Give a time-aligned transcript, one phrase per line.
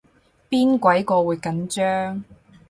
[0.49, 2.23] 邊鬼個會緊張